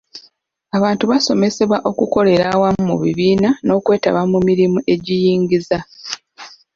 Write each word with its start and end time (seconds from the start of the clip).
Abantu 0.77 1.03
baasomesebwa 1.11 1.77
okukolera 1.89 2.45
awamu 2.53 2.81
mu 2.89 2.95
bibiina 3.03 3.49
n'okwetaba 3.65 4.21
mu 4.31 4.39
mirimu 4.47 4.79
egiyingiza 4.93 5.77